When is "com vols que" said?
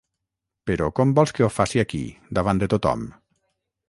0.99-1.45